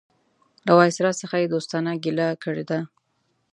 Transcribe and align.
له 0.65 0.71
وایسرا 0.77 1.11
څخه 1.21 1.35
یې 1.41 1.47
دوستانه 1.53 1.91
ګیله 2.03 2.27
کړې 2.43 2.63
ده. 2.69 2.79